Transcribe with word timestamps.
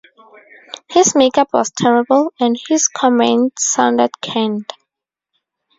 His 0.89 1.13
makeup 1.13 1.49
was 1.53 1.69
terrible, 1.69 2.33
and 2.39 2.57
his 2.67 2.87
comments 2.87 3.67
sounded 3.71 4.09
canned. 4.19 4.73